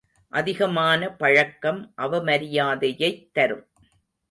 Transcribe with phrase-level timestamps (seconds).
[0.29, 3.67] அதிகமான பழக்கம் அவமரியாதையைத் தரும்.